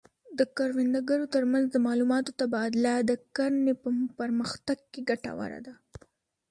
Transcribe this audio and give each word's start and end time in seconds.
د 0.37 0.39
کروندګرو 0.57 1.25
ترمنځ 1.35 1.65
د 1.71 1.77
معلوماتو 1.85 2.31
تبادله 2.41 2.93
د 3.09 3.11
کرنې 3.35 3.73
په 3.81 3.89
پرمختګ 4.19 4.77
کې 4.91 4.99
ګټوره 5.09 5.59
ده. 5.65 5.73